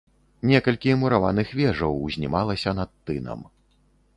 Некалькі 0.51 0.95
мураваных 1.01 1.53
вежаў 1.61 2.01
узнімалася 2.07 2.75
над 2.81 2.89
тынам. 3.11 3.39